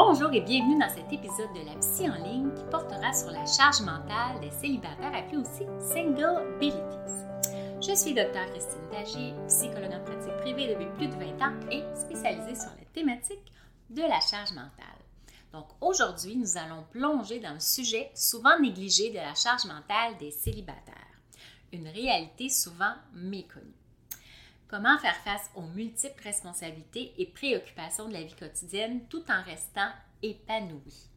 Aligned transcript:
Bonjour 0.00 0.32
et 0.32 0.40
bienvenue 0.40 0.78
dans 0.78 0.88
cet 0.88 1.12
épisode 1.12 1.52
de 1.54 1.66
la 1.66 1.74
Psy 1.80 2.08
en 2.08 2.14
ligne 2.22 2.54
qui 2.54 2.62
portera 2.70 3.12
sur 3.12 3.32
la 3.32 3.44
charge 3.44 3.80
mentale 3.80 4.38
des 4.40 4.52
célibataires 4.52 5.12
appelée 5.12 5.38
aussi 5.38 5.66
Single 5.80 6.54
Abilities. 6.54 7.26
Je 7.80 7.96
suis 7.96 8.14
Dr 8.14 8.46
Christine 8.52 8.88
Dagier, 8.92 9.34
psychologue 9.48 9.92
en 9.92 10.04
pratique 10.04 10.36
privée 10.36 10.68
depuis 10.68 10.86
plus 10.96 11.08
de 11.08 11.14
20 11.14 11.42
ans 11.44 11.68
et 11.72 11.82
spécialisée 11.96 12.54
sur 12.54 12.70
la 12.78 12.84
thématique 12.92 13.52
de 13.90 14.02
la 14.02 14.20
charge 14.20 14.52
mentale. 14.52 15.02
Donc 15.52 15.66
aujourd'hui, 15.80 16.36
nous 16.36 16.56
allons 16.56 16.84
plonger 16.92 17.40
dans 17.40 17.54
le 17.54 17.60
sujet 17.60 18.12
souvent 18.14 18.56
négligé 18.60 19.10
de 19.10 19.16
la 19.16 19.34
charge 19.34 19.64
mentale 19.64 20.16
des 20.20 20.30
célibataires, 20.30 20.94
une 21.72 21.88
réalité 21.88 22.48
souvent 22.48 22.94
méconnue. 23.14 23.74
Comment 24.68 24.98
faire 24.98 25.16
face 25.16 25.50
aux 25.54 25.62
multiples 25.62 26.22
responsabilités 26.22 27.14
et 27.16 27.24
préoccupations 27.24 28.06
de 28.06 28.12
la 28.12 28.22
vie 28.22 28.34
quotidienne 28.34 29.00
tout 29.08 29.24
en 29.30 29.42
restant 29.42 29.88
épanoui? 30.22 31.08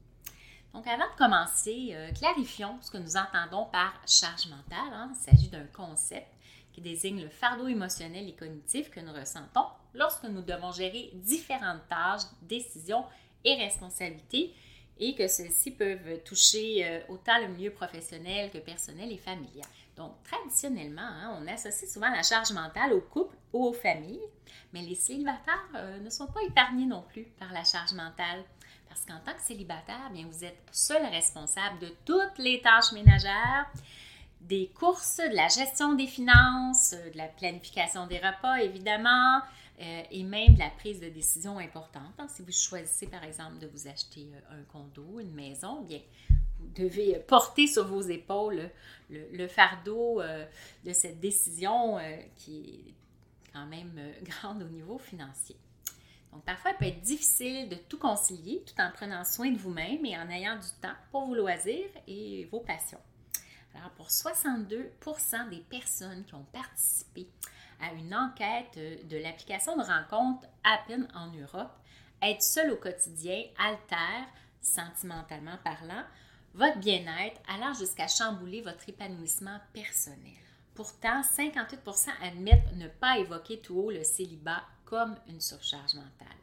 Donc, 0.73 0.87
avant 0.87 1.11
de 1.11 1.17
commencer, 1.17 1.89
euh, 1.91 2.13
clarifions 2.13 2.77
ce 2.81 2.89
que 2.89 2.97
nous 2.97 3.17
entendons 3.17 3.65
par 3.65 3.93
charge 4.07 4.47
mentale. 4.47 4.93
Hein. 4.93 5.11
Il 5.13 5.17
s'agit 5.17 5.49
d'un 5.49 5.65
concept 5.65 6.29
qui 6.71 6.79
désigne 6.79 7.21
le 7.21 7.27
fardeau 7.27 7.67
émotionnel 7.67 8.29
et 8.29 8.35
cognitif 8.35 8.89
que 8.89 9.01
nous 9.01 9.11
ressentons 9.11 9.65
lorsque 9.93 10.23
nous 10.23 10.43
devons 10.43 10.71
gérer 10.71 11.11
différentes 11.15 11.85
tâches, 11.89 12.21
décisions 12.43 13.03
et 13.43 13.55
responsabilités 13.55 14.53
et 14.97 15.13
que 15.13 15.27
celles-ci 15.27 15.71
peuvent 15.71 16.23
toucher 16.23 16.85
euh, 16.85 17.01
autant 17.09 17.37
le 17.41 17.49
milieu 17.49 17.71
professionnel 17.71 18.49
que 18.49 18.59
personnel 18.59 19.11
et 19.11 19.17
familial. 19.17 19.67
Donc, 20.01 20.13
traditionnellement, 20.23 21.03
hein, 21.03 21.37
on 21.39 21.47
associe 21.47 21.87
souvent 21.87 22.09
la 22.09 22.23
charge 22.23 22.51
mentale 22.53 22.91
au 22.93 23.01
couple 23.01 23.35
ou 23.53 23.67
aux 23.67 23.73
familles, 23.73 24.27
mais 24.73 24.81
les 24.81 24.95
célibataires 24.95 25.69
euh, 25.75 25.99
ne 25.99 26.09
sont 26.09 26.25
pas 26.25 26.41
épargnés 26.41 26.87
non 26.87 27.03
plus 27.03 27.25
par 27.37 27.53
la 27.53 27.63
charge 27.63 27.93
mentale. 27.93 28.43
Parce 28.89 29.05
qu'en 29.05 29.19
tant 29.19 29.37
que 29.37 29.43
célibataire, 29.43 30.09
bien, 30.11 30.25
vous 30.25 30.43
êtes 30.43 30.57
seul 30.71 31.05
responsable 31.05 31.77
de 31.77 31.93
toutes 32.03 32.39
les 32.39 32.61
tâches 32.61 32.93
ménagères, 32.93 33.69
des 34.41 34.71
courses, 34.73 35.17
de 35.17 35.35
la 35.35 35.49
gestion 35.49 35.93
des 35.93 36.07
finances, 36.07 36.95
de 37.13 37.15
la 37.15 37.27
planification 37.27 38.07
des 38.07 38.17
repas, 38.17 38.55
évidemment, 38.55 39.39
euh, 39.81 40.01
et 40.09 40.23
même 40.23 40.55
de 40.55 40.59
la 40.59 40.71
prise 40.71 40.99
de 40.99 41.09
décision 41.09 41.59
importante. 41.59 42.13
Hein. 42.17 42.25
si 42.27 42.41
vous 42.41 42.51
choisissez, 42.51 43.05
par 43.05 43.23
exemple, 43.23 43.59
de 43.59 43.67
vous 43.67 43.87
acheter 43.87 44.27
euh, 44.33 44.59
un 44.59 44.63
condo, 44.63 45.19
une 45.19 45.35
maison, 45.35 45.81
bien, 45.81 46.01
vous 46.61 46.83
devez 46.83 47.19
porter 47.27 47.67
sur 47.67 47.85
vos 47.85 48.01
épaules 48.01 48.69
le, 49.09 49.47
fardeau 49.47 50.21
euh, 50.21 50.45
de 50.85 50.93
cette 50.93 51.19
décision 51.19 51.97
qui 52.37 52.85
est 52.87 53.51
quand 53.53 53.65
même 53.65 53.99
grande 54.23 54.63
au 54.63 54.69
niveau 54.69 54.97
financier. 54.97 55.57
Donc, 56.31 56.43
parfois, 56.45 56.71
il 56.71 56.77
peut 56.77 56.85
être 56.85 57.01
difficile 57.01 57.67
de 57.67 57.75
tout 57.75 57.97
concilier 57.97 58.63
tout 58.65 58.79
en 58.81 58.89
prenant 58.91 59.25
soin 59.25 59.51
de 59.51 59.57
vous-même 59.57 60.05
et 60.05 60.17
en 60.17 60.29
ayant 60.29 60.55
du 60.55 60.69
temps 60.81 60.95
pour 61.11 61.25
vos 61.25 61.35
loisirs 61.35 61.89
et 62.07 62.47
vos 62.51 62.61
passions. 62.61 63.01
Alors, 63.75 63.89
pour 63.91 64.07
62% 64.07 65.49
des 65.49 65.59
personnes 65.69 66.23
qui 66.25 66.33
ont 66.33 66.45
participé 66.53 67.27
à 67.81 67.93
une 67.93 68.13
enquête 68.13 68.77
de 69.07 69.17
l'application 69.17 69.75
de 69.75 69.83
rencontre 69.83 70.47
Appen 70.63 71.07
en 71.15 71.27
Europe, 71.31 71.71
être 72.21 72.43
seul 72.43 72.71
au 72.71 72.77
quotidien 72.77 73.43
altère, 73.57 74.27
sentimentalement 74.61 75.57
parlant, 75.63 76.03
votre 76.53 76.79
bien-être, 76.79 77.41
allant 77.47 77.73
jusqu'à 77.73 78.07
chambouler 78.07 78.61
votre 78.61 78.87
épanouissement 78.87 79.59
personnel. 79.73 80.37
Pourtant, 80.73 81.21
58% 81.21 82.09
admettent 82.23 82.75
ne 82.75 82.87
pas 82.87 83.17
évoquer 83.19 83.59
tout 83.59 83.75
haut 83.77 83.91
le 83.91 84.03
célibat 84.03 84.63
comme 84.85 85.15
une 85.27 85.41
surcharge 85.41 85.93
mentale. 85.95 86.37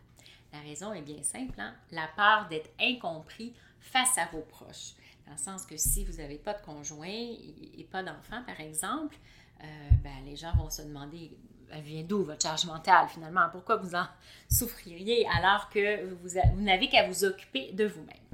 La 0.52 0.60
raison 0.60 0.92
est 0.92 1.02
bien 1.02 1.22
simple, 1.22 1.60
hein? 1.60 1.74
la 1.90 2.08
peur 2.16 2.48
d'être 2.48 2.70
incompris 2.80 3.54
face 3.80 4.16
à 4.16 4.26
vos 4.32 4.42
proches. 4.42 4.94
Dans 5.26 5.32
le 5.32 5.38
sens 5.38 5.66
que 5.66 5.76
si 5.76 6.04
vous 6.04 6.18
n'avez 6.18 6.38
pas 6.38 6.54
de 6.54 6.62
conjoint 6.62 7.06
et 7.06 7.86
pas 7.90 8.02
d'enfant, 8.02 8.42
par 8.46 8.60
exemple, 8.60 9.16
euh, 9.62 9.66
ben, 10.02 10.24
les 10.24 10.36
gens 10.36 10.54
vont 10.56 10.70
se 10.70 10.82
demander 10.82 11.36
elle 11.70 11.82
vient 11.82 12.02
d'où 12.02 12.22
votre 12.22 12.42
charge 12.42 12.64
mentale 12.64 13.08
finalement? 13.08 13.48
Pourquoi 13.52 13.76
vous 13.76 13.94
en 13.94 14.06
souffririez 14.50 15.26
alors 15.36 15.68
que 15.68 16.04
vous 16.14 16.38
n'avez 16.56 16.88
qu'à 16.88 17.06
vous 17.06 17.24
occuper 17.24 17.72
de 17.72 17.86
vous-même? 17.86 18.27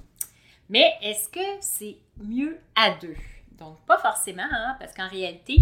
Mais 0.68 0.94
est-ce 1.02 1.28
que 1.28 1.60
c'est 1.60 1.96
mieux 2.16 2.58
à 2.74 2.90
deux? 2.90 3.16
Donc, 3.52 3.78
pas 3.86 3.98
forcément, 3.98 4.46
hein, 4.50 4.76
parce 4.78 4.92
qu'en 4.94 5.08
réalité, 5.08 5.58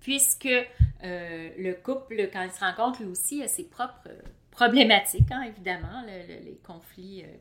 puisque 0.00 0.46
euh, 0.46 1.50
le 1.58 1.72
couple, 1.74 2.28
quand 2.32 2.42
il 2.42 2.50
se 2.50 2.60
rencontre, 2.60 3.02
lui 3.02 3.10
aussi 3.10 3.42
a 3.42 3.48
ses 3.48 3.64
propres 3.64 4.08
problématiques, 4.50 5.30
hein, 5.30 5.42
évidemment, 5.42 6.02
les 6.06 6.60
conflits 6.64 7.20
et 7.20 7.40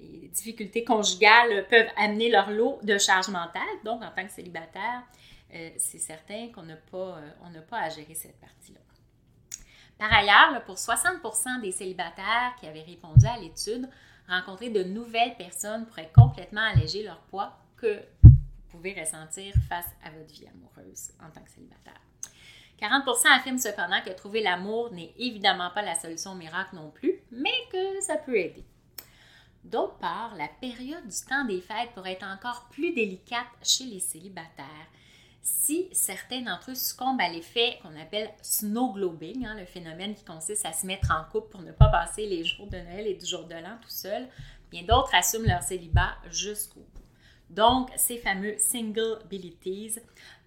les 0.00 0.28
difficultés 0.28 0.84
conjugales 0.84 1.66
peuvent 1.68 1.90
amener 1.96 2.30
leur 2.30 2.50
lot 2.50 2.78
de 2.82 2.98
charge 2.98 3.28
mentale. 3.28 3.62
Donc, 3.84 4.02
en 4.02 4.10
tant 4.10 4.24
que 4.24 4.32
célibataire, 4.32 5.02
euh, 5.54 5.70
c'est 5.76 5.98
certain 5.98 6.48
qu'on 6.52 6.62
n'a 6.62 6.76
pas, 6.76 7.18
euh, 7.18 7.60
pas 7.68 7.80
à 7.80 7.88
gérer 7.88 8.14
cette 8.14 8.40
partie-là. 8.40 8.80
Par 9.98 10.12
ailleurs, 10.12 10.64
pour 10.64 10.76
60% 10.76 11.60
des 11.60 11.70
célibataires 11.70 12.56
qui 12.58 12.66
avaient 12.66 12.82
répondu 12.82 13.26
à 13.26 13.38
l'étude, 13.38 13.88
rencontrer 14.28 14.70
de 14.70 14.82
nouvelles 14.82 15.36
personnes 15.36 15.86
pourrait 15.86 16.12
complètement 16.14 16.62
alléger 16.62 17.02
leur 17.02 17.20
poids 17.22 17.56
que 17.76 18.00
vous 18.22 18.30
pouvez 18.68 18.98
ressentir 18.98 19.54
face 19.68 19.88
à 20.04 20.10
votre 20.10 20.32
vie 20.32 20.46
amoureuse 20.46 21.10
en 21.20 21.30
tant 21.30 21.42
que 21.42 21.50
célibataire. 21.50 22.00
40% 22.80 23.26
affirment 23.36 23.58
cependant 23.58 24.00
que 24.04 24.10
trouver 24.10 24.42
l'amour 24.42 24.92
n'est 24.92 25.14
évidemment 25.18 25.70
pas 25.70 25.82
la 25.82 25.94
solution 25.94 26.34
miracle 26.34 26.74
non 26.74 26.90
plus, 26.90 27.20
mais 27.30 27.54
que 27.70 28.00
ça 28.00 28.16
peut 28.16 28.36
aider. 28.36 28.64
D'autre 29.62 29.96
part, 29.96 30.34
la 30.36 30.48
période 30.48 31.06
du 31.06 31.16
temps 31.26 31.44
des 31.44 31.60
fêtes 31.60 31.92
pourrait 31.94 32.12
être 32.12 32.26
encore 32.26 32.68
plus 32.70 32.92
délicate 32.92 33.46
chez 33.62 33.84
les 33.84 34.00
célibataires 34.00 34.66
si 35.44 35.88
certains 35.92 36.40
d'entre 36.40 36.70
eux 36.70 36.74
succombent 36.74 37.20
à 37.20 37.28
l'effet 37.28 37.78
qu'on 37.82 38.00
appelle 38.00 38.30
snowglobing, 38.40 39.44
hein, 39.44 39.54
le 39.58 39.66
phénomène 39.66 40.14
qui 40.14 40.24
consiste 40.24 40.64
à 40.64 40.72
se 40.72 40.86
mettre 40.86 41.12
en 41.12 41.30
couple 41.30 41.50
pour 41.50 41.60
ne 41.60 41.70
pas 41.70 41.88
passer 41.88 42.26
les 42.26 42.44
jours 42.44 42.66
de 42.66 42.78
Noël 42.78 43.06
et 43.06 43.14
du 43.14 43.26
jour 43.26 43.44
de 43.44 43.54
l'an 43.54 43.76
tout 43.82 43.90
seul, 43.90 44.26
bien 44.70 44.82
d'autres 44.82 45.14
assument 45.14 45.46
leur 45.46 45.62
célibat 45.62 46.16
jusqu'au 46.30 46.80
bout. 46.80 47.04
Donc, 47.50 47.90
ces 47.96 48.16
fameux 48.16 48.54
single 48.58 49.18
abilities, 49.22 49.98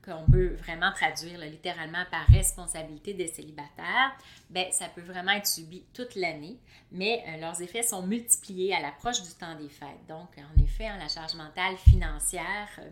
qu'on 0.03 0.25
peut 0.31 0.55
vraiment 0.55 0.91
traduire 0.91 1.39
littéralement 1.41 2.05
par 2.09 2.25
responsabilité 2.27 3.13
des 3.13 3.27
célibataires, 3.27 4.17
ben, 4.49 4.71
ça 4.71 4.87
peut 4.87 5.01
vraiment 5.01 5.33
être 5.33 5.47
subi 5.47 5.83
toute 5.93 6.15
l'année, 6.15 6.57
mais 6.91 7.23
euh, 7.27 7.37
leurs 7.41 7.61
effets 7.61 7.83
sont 7.83 8.01
multipliés 8.01 8.73
à 8.73 8.79
l'approche 8.79 9.21
du 9.21 9.33
temps 9.33 9.55
des 9.55 9.69
fêtes. 9.69 10.07
Donc, 10.07 10.29
en 10.37 10.63
effet, 10.63 10.87
hein, 10.87 10.97
la 10.97 11.09
charge 11.09 11.35
mentale 11.35 11.75
financière, 11.77 12.69
euh, 12.79 12.89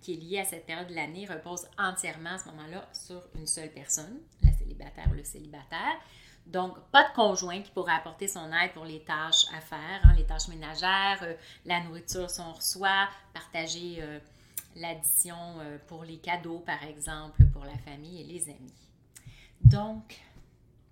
qui 0.00 0.14
est 0.14 0.16
lié 0.16 0.38
à 0.40 0.44
cette 0.44 0.66
période 0.66 0.88
de 0.88 0.94
l'année 0.94 1.26
repose 1.26 1.66
entièrement 1.78 2.30
à 2.30 2.38
ce 2.38 2.46
moment-là 2.46 2.88
sur 2.92 3.22
une 3.34 3.46
seule 3.46 3.70
personne, 3.70 4.18
la 4.42 4.52
célibataire 4.52 5.08
ou 5.10 5.14
le 5.14 5.24
célibataire. 5.24 5.98
Donc, 6.46 6.78
pas 6.90 7.08
de 7.08 7.14
conjoint 7.14 7.60
qui 7.60 7.70
pourrait 7.70 7.92
apporter 7.92 8.26
son 8.26 8.50
aide 8.52 8.72
pour 8.72 8.84
les 8.84 9.00
tâches 9.04 9.44
à 9.56 9.60
faire, 9.60 10.00
hein, 10.02 10.14
les 10.16 10.24
tâches 10.24 10.48
ménagères, 10.48 11.20
euh, 11.22 11.34
la 11.64 11.80
nourriture 11.84 12.28
si 12.30 12.40
on 12.40 12.52
reçoit, 12.52 13.08
partager 13.32 13.98
euh, 14.00 14.18
l'addition 14.74 15.36
euh, 15.60 15.78
pour 15.86 16.02
les 16.02 16.18
cadeaux, 16.18 16.58
par 16.60 16.82
exemple, 16.82 17.44
pour 17.52 17.64
la 17.64 17.76
famille 17.78 18.22
et 18.22 18.24
les 18.24 18.48
amis. 18.48 18.72
Donc, 19.62 20.18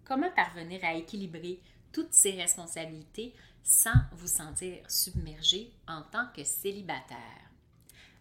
comment 0.05 0.31
parvenir 0.31 0.85
à 0.85 0.95
équilibrer 0.95 1.61
toutes 1.93 2.13
ces 2.13 2.33
responsabilités 2.33 3.35
sans 3.65 3.99
vous 4.13 4.29
sentir 4.29 4.79
submergé 4.89 5.73
en 5.89 6.03
tant 6.03 6.27
que 6.37 6.45
célibataire? 6.45 7.48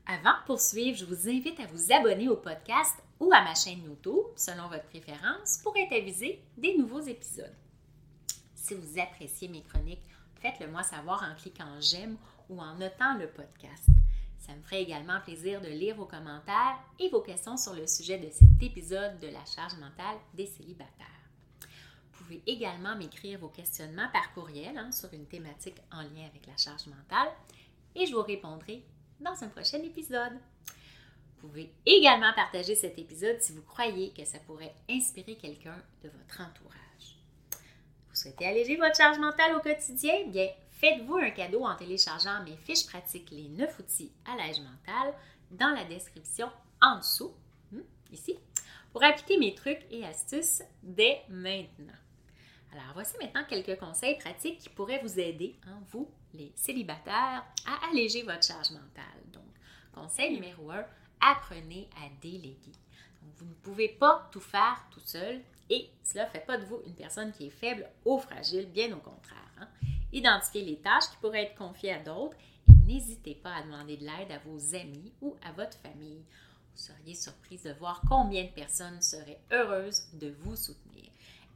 Avant 0.09 0.39
de 0.39 0.45
poursuivre, 0.45 0.97
je 0.97 1.03
vous 1.03 1.27
invite 1.27 1.59
à 1.59 1.65
vous 1.65 1.91
abonner 1.91 2.29
au 2.29 2.37
podcast 2.37 2.95
ou 3.19 3.29
à 3.33 3.41
ma 3.41 3.53
chaîne 3.53 3.83
YouTube, 3.83 4.23
selon 4.37 4.69
votre 4.69 4.85
préférence, 4.85 5.59
pour 5.61 5.75
être 5.75 5.91
avisé 5.91 6.41
des 6.55 6.77
nouveaux 6.77 7.01
épisodes. 7.01 7.53
Si 8.55 8.73
vous 8.73 9.01
appréciez 9.01 9.49
mes 9.49 9.63
chroniques, 9.63 10.07
faites-le 10.35 10.71
moi 10.71 10.83
savoir 10.83 11.29
en 11.29 11.35
cliquant 11.35 11.81
j'aime 11.81 12.15
ou 12.47 12.61
en 12.61 12.75
notant 12.75 13.17
le 13.17 13.27
podcast. 13.27 13.87
Ça 14.39 14.55
me 14.55 14.61
ferait 14.61 14.83
également 14.83 15.19
plaisir 15.19 15.59
de 15.59 15.67
lire 15.67 15.97
vos 15.97 16.05
commentaires 16.05 16.79
et 16.99 17.09
vos 17.09 17.19
questions 17.19 17.57
sur 17.57 17.73
le 17.73 17.85
sujet 17.85 18.17
de 18.17 18.29
cet 18.29 18.63
épisode 18.63 19.19
de 19.19 19.27
la 19.27 19.43
charge 19.43 19.75
mentale 19.75 20.19
des 20.33 20.45
célibataires. 20.45 21.05
Vous 22.13 22.23
pouvez 22.23 22.41
également 22.47 22.95
m'écrire 22.95 23.39
vos 23.39 23.49
questionnements 23.49 24.09
par 24.13 24.33
courriel 24.33 24.77
hein, 24.77 24.93
sur 24.93 25.13
une 25.13 25.27
thématique 25.27 25.81
en 25.91 26.01
lien 26.01 26.27
avec 26.29 26.47
la 26.47 26.55
charge 26.55 26.87
mentale 26.87 27.33
et 27.93 28.05
je 28.05 28.15
vous 28.15 28.23
répondrai 28.23 28.85
dans 29.19 29.43
un 29.43 29.47
prochain 29.49 29.79
épisode. 29.79 30.33
Vous 31.39 31.47
pouvez 31.47 31.71
également 31.85 32.33
partager 32.33 32.75
cet 32.75 32.97
épisode 32.97 33.41
si 33.41 33.53
vous 33.53 33.61
croyez 33.61 34.11
que 34.11 34.25
ça 34.25 34.39
pourrait 34.39 34.75
inspirer 34.89 35.35
quelqu'un 35.35 35.77
de 36.03 36.09
votre 36.09 36.41
entourage. 36.41 37.19
Vous 38.09 38.15
souhaitez 38.15 38.45
alléger 38.45 38.75
votre 38.75 38.95
charge 38.95 39.19
mentale 39.19 39.55
au 39.55 39.59
quotidien? 39.59 40.27
Bien, 40.27 40.49
faites-vous 40.71 41.17
un 41.17 41.29
cadeau 41.29 41.63
en 41.63 41.75
téléchargeant 41.75 42.43
mes 42.43 42.57
fiches 42.57 42.87
pratiques 42.87 43.31
Les 43.31 43.49
9 43.49 43.79
outils 43.79 44.11
à 44.25 44.35
l'âge 44.35 44.59
mental 44.59 45.13
dans 45.51 45.69
la 45.69 45.85
description 45.85 46.49
en 46.81 46.97
dessous, 46.97 47.33
hmm, 47.71 47.81
ici, 48.11 48.37
pour 48.91 49.03
appliquer 49.03 49.37
mes 49.37 49.53
trucs 49.53 49.85
et 49.91 50.05
astuces 50.05 50.63
dès 50.81 51.21
maintenant. 51.29 51.93
Alors, 52.71 52.93
voici 52.93 53.15
maintenant 53.21 53.43
quelques 53.47 53.79
conseils 53.79 54.17
pratiques 54.17 54.59
qui 54.59 54.69
pourraient 54.69 55.01
vous 55.01 55.19
aider, 55.19 55.55
hein, 55.67 55.79
vous, 55.89 56.09
les 56.33 56.51
célibataires, 56.55 57.45
à 57.65 57.89
alléger 57.89 58.23
votre 58.23 58.43
charge 58.43 58.71
mentale. 58.71 59.21
Donc, 59.31 59.43
conseil 59.93 60.33
numéro 60.33 60.69
1, 60.69 60.85
apprenez 61.21 61.89
à 61.97 62.09
déléguer. 62.21 62.73
vous 63.37 63.45
ne 63.45 63.53
pouvez 63.63 63.89
pas 63.89 64.27
tout 64.31 64.41
faire 64.41 64.85
tout 64.91 64.99
seul 64.99 65.41
et 65.69 65.89
cela 66.03 66.25
ne 66.25 66.29
fait 66.29 66.45
pas 66.45 66.57
de 66.57 66.65
vous 66.65 66.81
une 66.85 66.95
personne 66.95 67.31
qui 67.31 67.47
est 67.47 67.51
faible 67.51 67.87
ou 68.05 68.17
fragile, 68.17 68.67
bien 68.67 68.91
au 68.93 68.99
contraire. 68.99 69.51
Hein. 69.59 69.67
Identifiez 70.13 70.63
les 70.63 70.77
tâches 70.77 71.09
qui 71.09 71.17
pourraient 71.17 71.43
être 71.43 71.57
confiées 71.57 71.93
à 71.93 71.99
d'autres 71.99 72.37
et 72.69 72.85
n'hésitez 72.85 73.35
pas 73.35 73.55
à 73.55 73.63
demander 73.63 73.97
de 73.97 74.05
l'aide 74.05 74.31
à 74.31 74.39
vos 74.39 74.75
amis 74.75 75.11
ou 75.21 75.35
à 75.43 75.51
votre 75.51 75.77
famille. 75.79 76.23
Vous 76.73 76.83
seriez 76.83 77.15
surprise 77.15 77.63
de 77.63 77.73
voir 77.73 78.01
combien 78.07 78.43
de 78.43 78.49
personnes 78.49 79.01
seraient 79.01 79.41
heureuses 79.51 80.03
de 80.13 80.33
vous 80.39 80.55
soutenir. 80.55 81.09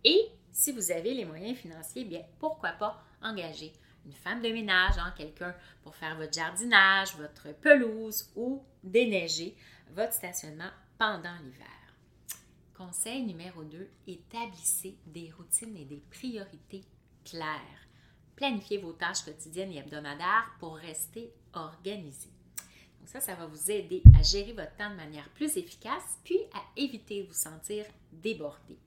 Et 0.03 0.29
si 0.51 0.71
vous 0.71 0.91
avez 0.91 1.13
les 1.13 1.25
moyens 1.25 1.57
financiers, 1.57 2.05
bien 2.05 2.23
pourquoi 2.39 2.71
pas 2.71 3.03
engager 3.21 3.73
une 4.05 4.13
femme 4.13 4.41
de 4.41 4.49
ménage, 4.49 4.97
hein, 4.97 5.13
quelqu'un 5.15 5.55
pour 5.83 5.95
faire 5.95 6.17
votre 6.17 6.33
jardinage, 6.33 7.15
votre 7.17 7.53
pelouse 7.59 8.31
ou 8.35 8.63
déneiger 8.83 9.55
votre 9.91 10.13
stationnement 10.13 10.71
pendant 10.97 11.35
l'hiver. 11.43 11.67
Conseil 12.75 13.23
numéro 13.23 13.63
2, 13.63 13.89
établissez 14.07 14.97
des 15.05 15.31
routines 15.37 15.77
et 15.77 15.85
des 15.85 16.01
priorités 16.09 16.83
claires. 17.23 17.87
Planifiez 18.35 18.79
vos 18.79 18.93
tâches 18.93 19.23
quotidiennes 19.23 19.71
et 19.71 19.77
hebdomadaires 19.77 20.55
pour 20.59 20.77
rester 20.77 21.31
organisé. 21.53 22.29
Donc 22.99 23.09
ça, 23.09 23.19
ça 23.19 23.35
va 23.35 23.45
vous 23.45 23.69
aider 23.69 24.01
à 24.17 24.23
gérer 24.23 24.53
votre 24.53 24.75
temps 24.77 24.89
de 24.89 24.95
manière 24.95 25.29
plus 25.29 25.57
efficace, 25.57 26.19
puis 26.23 26.39
à 26.53 26.61
éviter 26.75 27.21
de 27.21 27.27
vous 27.27 27.33
sentir 27.33 27.85
débordé. 28.11 28.77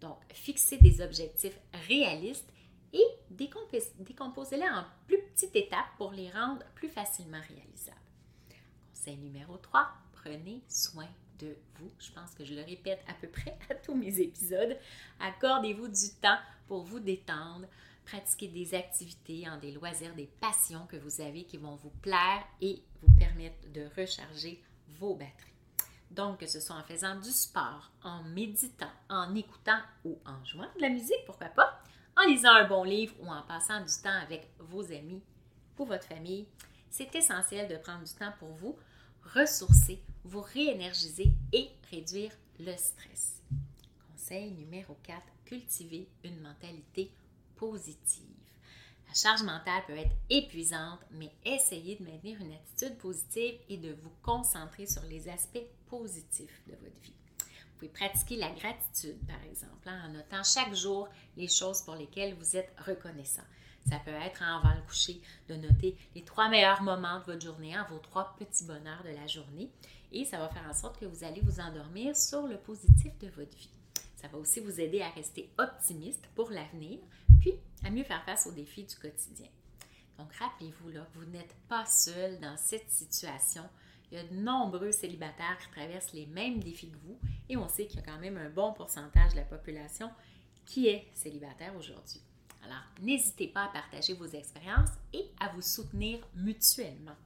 Donc, 0.00 0.18
fixez 0.32 0.78
des 0.78 1.00
objectifs 1.00 1.58
réalistes 1.88 2.48
et 2.92 3.04
décomposez-les 3.30 4.68
en 4.68 4.84
plus 5.06 5.20
petites 5.22 5.56
étapes 5.56 5.96
pour 5.98 6.12
les 6.12 6.30
rendre 6.30 6.64
plus 6.74 6.88
facilement 6.88 7.40
réalisables. 7.48 7.98
Conseil 8.90 9.16
numéro 9.16 9.56
3, 9.56 9.88
prenez 10.12 10.62
soin 10.68 11.08
de 11.38 11.56
vous. 11.78 11.90
Je 11.98 12.12
pense 12.12 12.34
que 12.34 12.44
je 12.44 12.54
le 12.54 12.62
répète 12.62 13.02
à 13.08 13.14
peu 13.14 13.28
près 13.28 13.58
à 13.70 13.74
tous 13.74 13.94
mes 13.94 14.20
épisodes. 14.20 14.78
Accordez-vous 15.20 15.88
du 15.88 16.10
temps 16.20 16.38
pour 16.68 16.84
vous 16.84 17.00
détendre, 17.00 17.66
pratiquer 18.04 18.48
des 18.48 18.74
activités, 18.74 19.48
en 19.48 19.58
des 19.58 19.72
loisirs, 19.72 20.14
des 20.14 20.30
passions 20.40 20.86
que 20.86 20.96
vous 20.96 21.20
avez 21.20 21.44
qui 21.44 21.56
vont 21.56 21.76
vous 21.76 21.92
plaire 22.02 22.44
et 22.60 22.82
vous 23.02 23.12
permettre 23.14 23.70
de 23.72 23.88
recharger 23.96 24.62
vos 24.98 25.14
batteries. 25.14 25.53
Donc, 26.14 26.38
que 26.38 26.46
ce 26.46 26.60
soit 26.60 26.76
en 26.76 26.84
faisant 26.84 27.18
du 27.18 27.30
sport, 27.30 27.90
en 28.04 28.22
méditant, 28.22 28.92
en 29.08 29.34
écoutant 29.34 29.80
ou 30.04 30.16
en 30.24 30.44
jouant 30.44 30.68
de 30.76 30.82
la 30.82 30.88
musique, 30.88 31.24
pourquoi 31.26 31.48
pas, 31.48 31.82
en 32.16 32.28
lisant 32.28 32.52
un 32.52 32.68
bon 32.68 32.84
livre 32.84 33.14
ou 33.20 33.28
en 33.28 33.42
passant 33.42 33.80
du 33.80 33.92
temps 34.00 34.20
avec 34.22 34.48
vos 34.60 34.84
amis 34.92 35.22
ou 35.76 35.84
votre 35.84 36.06
famille, 36.06 36.46
c'est 36.88 37.12
essentiel 37.16 37.68
de 37.68 37.76
prendre 37.76 38.04
du 38.04 38.12
temps 38.12 38.32
pour 38.38 38.52
vous, 38.52 38.78
ressourcer, 39.34 40.00
vous 40.22 40.42
réénergiser 40.42 41.32
et 41.52 41.68
réduire 41.90 42.30
le 42.60 42.76
stress. 42.76 43.42
Conseil 44.12 44.52
numéro 44.52 44.96
4, 45.02 45.20
cultiver 45.44 46.08
une 46.22 46.40
mentalité 46.40 47.10
positive. 47.56 48.43
Charge 49.14 49.44
mentale 49.44 49.84
peut 49.86 49.96
être 49.96 50.16
épuisante, 50.28 50.98
mais 51.12 51.30
essayez 51.44 51.94
de 51.94 52.02
maintenir 52.02 52.40
une 52.40 52.52
attitude 52.52 52.98
positive 52.98 53.60
et 53.68 53.76
de 53.76 53.92
vous 54.02 54.10
concentrer 54.22 54.86
sur 54.86 55.02
les 55.04 55.28
aspects 55.28 55.64
positifs 55.86 56.62
de 56.66 56.74
votre 56.82 57.00
vie. 57.00 57.14
Vous 57.38 57.78
pouvez 57.78 57.88
pratiquer 57.92 58.36
la 58.36 58.50
gratitude, 58.50 59.24
par 59.24 59.40
exemple, 59.44 59.88
hein, 59.88 60.02
en 60.06 60.12
notant 60.14 60.42
chaque 60.42 60.74
jour 60.74 61.08
les 61.36 61.46
choses 61.46 61.82
pour 61.82 61.94
lesquelles 61.94 62.34
vous 62.34 62.56
êtes 62.56 62.74
reconnaissant. 62.84 63.44
Ça 63.88 64.00
peut 64.04 64.10
être 64.10 64.42
hein, 64.42 64.60
avant 64.60 64.74
le 64.74 64.82
coucher 64.82 65.20
de 65.48 65.54
noter 65.54 65.96
les 66.16 66.24
trois 66.24 66.48
meilleurs 66.48 66.82
moments 66.82 67.20
de 67.20 67.24
votre 67.24 67.44
journée, 67.44 67.76
vos 67.88 67.98
trois 67.98 68.34
petits 68.36 68.64
bonheurs 68.64 69.04
de 69.04 69.10
la 69.10 69.28
journée. 69.28 69.70
Et 70.10 70.24
ça 70.24 70.38
va 70.38 70.48
faire 70.48 70.66
en 70.68 70.74
sorte 70.74 70.98
que 70.98 71.06
vous 71.06 71.22
allez 71.22 71.40
vous 71.40 71.60
endormir 71.60 72.16
sur 72.16 72.48
le 72.48 72.56
positif 72.56 73.16
de 73.18 73.28
votre 73.28 73.56
vie. 73.56 73.70
Ça 74.24 74.30
va 74.30 74.38
aussi 74.38 74.60
vous 74.60 74.80
aider 74.80 75.02
à 75.02 75.10
rester 75.10 75.50
optimiste 75.58 76.26
pour 76.34 76.50
l'avenir, 76.50 76.98
puis 77.40 77.52
à 77.84 77.90
mieux 77.90 78.04
faire 78.04 78.24
face 78.24 78.46
aux 78.46 78.52
défis 78.52 78.84
du 78.84 78.96
quotidien. 78.96 79.48
Donc 80.16 80.32
rappelez-vous 80.36 80.88
là, 80.88 81.06
vous 81.12 81.26
n'êtes 81.26 81.54
pas 81.68 81.84
seul 81.84 82.40
dans 82.40 82.56
cette 82.56 82.90
situation 82.90 83.64
il 84.10 84.16
y 84.16 84.20
a 84.20 84.24
de 84.24 84.34
nombreux 84.34 84.92
célibataires 84.92 85.58
qui 85.60 85.68
traversent 85.68 86.14
les 86.14 86.24
mêmes 86.24 86.58
défis 86.58 86.88
que 86.88 86.96
vous 87.04 87.18
et 87.50 87.58
on 87.58 87.68
sait 87.68 87.86
qu'il 87.86 88.00
y 88.00 88.02
a 88.02 88.06
quand 88.06 88.18
même 88.18 88.38
un 88.38 88.48
bon 88.48 88.72
pourcentage 88.72 89.32
de 89.32 89.36
la 89.36 89.44
population 89.44 90.10
qui 90.64 90.88
est 90.88 91.06
célibataire 91.12 91.76
aujourd'hui. 91.76 92.22
Alors, 92.64 92.84
n'hésitez 93.02 93.48
pas 93.48 93.64
à 93.64 93.68
partager 93.68 94.14
vos 94.14 94.24
expériences 94.24 94.88
et 95.12 95.26
à 95.38 95.50
vous 95.50 95.60
soutenir 95.60 96.26
mutuellement. 96.34 97.16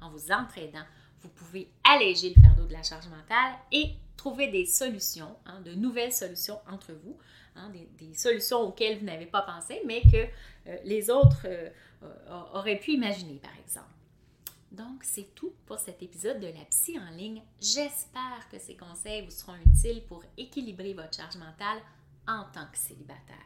En 0.00 0.10
vous 0.10 0.32
entraidant, 0.32 0.84
vous 1.20 1.28
pouvez 1.28 1.70
alléger 1.84 2.34
le 2.34 2.42
fardeau 2.42 2.66
de 2.66 2.72
la 2.72 2.82
charge 2.82 3.06
mentale 3.06 3.54
et 3.70 3.94
trouver 4.20 4.48
des 4.48 4.66
solutions, 4.66 5.34
hein, 5.46 5.62
de 5.62 5.72
nouvelles 5.72 6.12
solutions 6.12 6.58
entre 6.70 6.92
vous, 6.92 7.16
hein, 7.56 7.72
des, 7.98 8.12
solutions 8.14 8.60
auxquelles 8.60 8.98
vous 8.98 9.06
n'avez 9.06 9.24
pas 9.24 9.40
pensé, 9.40 9.80
mais 9.86 10.02
que 10.02 10.26
euh, 10.66 10.76
les 10.84 11.08
autres 11.08 11.46
euh, 11.46 11.70
auraient 12.52 12.78
pu 12.78 12.92
imaginer, 12.92 13.36
par 13.36 13.56
exemple. 13.64 13.88
Donc, 14.72 15.02
c'est 15.02 15.34
tout 15.34 15.54
pour 15.64 15.78
cet 15.78 16.02
épisode 16.02 16.38
de 16.38 16.48
la 16.48 16.64
psy 16.68 16.98
en 16.98 17.16
ligne. 17.16 17.42
J'espère 17.62 18.46
que 18.52 18.58
ces 18.58 18.76
conseils 18.76 19.24
vous 19.24 19.30
seront 19.30 19.56
utiles 19.66 20.02
pour 20.06 20.22
équilibrer 20.36 20.92
votre 20.92 21.16
charge 21.16 21.36
mentale 21.36 21.78
en 22.28 22.44
tant 22.52 22.66
que 22.70 22.76
célibataire. 22.76 23.36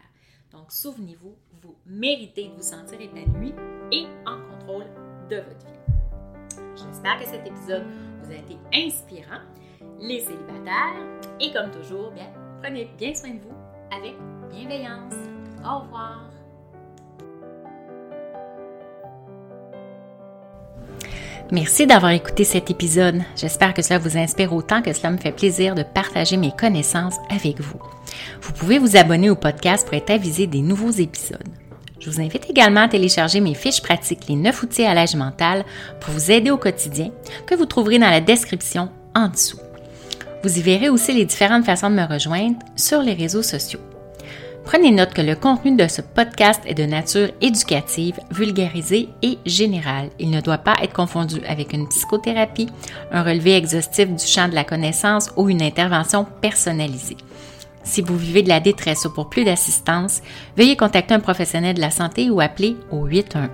Donc, 0.51 0.73
souvenez-vous, 0.73 1.37
vous 1.63 1.77
méritez 1.87 2.49
de 2.49 2.55
vous 2.55 2.63
sentir 2.63 3.01
épanoui 3.01 3.55
et 3.93 4.07
en 4.27 4.43
contrôle 4.51 4.87
de 5.31 5.37
votre 5.37 5.67
vie. 5.67 6.75
J'espère 6.77 7.21
que 7.21 7.27
cet 7.27 7.47
épisode 7.47 7.85
vous 8.23 8.33
a 8.33 8.35
été 8.35 8.57
inspirant. 8.73 9.41
Les 10.07 10.21
célibataires, 10.21 11.01
et 11.41 11.51
comme 11.51 11.71
toujours, 11.71 12.11
bien, 12.11 12.27
prenez 12.63 12.91
bien 12.99 13.15
soin 13.15 13.31
de 13.31 13.41
vous 13.41 13.57
avec 13.91 14.13
bienveillance. 14.53 15.15
Au 15.65 15.79
revoir. 15.79 16.25
Merci 21.51 21.87
d'avoir 21.87 22.13
écouté 22.13 22.45
cet 22.45 22.71
épisode. 22.71 23.23
J'espère 23.35 23.73
que 23.73 23.81
cela 23.81 23.99
vous 23.99 24.19
inspire 24.19 24.53
autant 24.53 24.83
que 24.83 24.93
cela 24.93 25.11
me 25.11 25.17
fait 25.17 25.33
plaisir 25.33 25.75
de 25.75 25.83
partager 25.83 26.37
mes 26.37 26.53
connaissances 26.53 27.17
avec 27.31 27.61
vous. 27.61 27.81
Vous 28.43 28.53
pouvez 28.53 28.79
vous 28.79 28.99
abonner 28.99 29.31
au 29.31 29.37
podcast 29.37 29.87
pour 29.87 29.95
être 29.95 30.11
avisé 30.11 30.47
des 30.47 30.61
nouveaux 30.61 30.91
épisodes. 30.91 31.49
Je 31.99 32.11
vous 32.11 32.21
invite 32.21 32.51
également 32.51 32.83
à 32.83 32.89
télécharger 32.89 33.41
mes 33.41 33.55
fiches 33.55 33.81
pratiques 33.81 34.29
Les 34.29 34.37
9 34.37 34.65
outils 34.65 34.85
à 34.85 34.93
l'âge 34.93 35.17
mental 35.17 35.65
pour 36.01 36.13
vous 36.13 36.31
aider 36.31 36.51
au 36.51 36.59
quotidien 36.59 37.11
que 37.47 37.55
vous 37.55 37.65
trouverez 37.65 37.99
dans 37.99 38.11
la 38.11 38.21
description 38.21 38.91
en 39.15 39.29
dessous. 39.29 39.64
Vous 40.45 40.59
y 40.59 40.61
verrez 40.61 40.91
aussi 40.91 41.15
les 41.15 41.25
différentes 41.25 41.65
façons 41.65 41.89
de 41.89 41.95
me 41.95 42.05
rejoindre 42.07 42.59
sur 42.77 43.01
les 43.01 43.15
réseaux 43.15 43.43
sociaux. 43.43 43.81
Prenez 44.63 44.91
note 44.91 45.15
que 45.15 45.23
le 45.23 45.37
contenu 45.37 45.75
de 45.75 45.89
ce 45.89 46.03
podcast 46.03 46.61
est 46.67 46.75
de 46.75 46.85
nature 46.85 47.31
éducative, 47.41 48.21
vulgarisée 48.31 49.09
et 49.23 49.39
générale. 49.47 50.11
Il 50.19 50.29
ne 50.29 50.43
doit 50.43 50.59
pas 50.59 50.77
être 50.83 50.93
confondu 50.93 51.41
avec 51.49 51.73
une 51.73 51.89
psychothérapie, 51.89 52.69
un 53.11 53.23
relevé 53.23 53.57
exhaustif 53.57 54.07
du 54.07 54.23
champ 54.23 54.49
de 54.49 54.55
la 54.55 54.65
connaissance 54.65 55.31
ou 55.39 55.49
une 55.49 55.63
intervention 55.63 56.27
personnalisée. 56.43 57.17
Si 57.83 58.03
vous 58.03 58.19
vivez 58.19 58.43
de 58.43 58.51
la 58.51 58.61
détresse 58.61 59.07
ou 59.07 59.15
pour 59.15 59.31
plus 59.31 59.45
d'assistance, 59.45 60.21
veuillez 60.59 60.77
contacter 60.77 61.15
un 61.15 61.21
professionnel 61.21 61.75
de 61.75 61.81
la 61.81 61.91
santé 61.91 62.29
ou 62.29 62.43
appeler 62.43 62.77
au 62.91 63.07
811. 63.07 63.49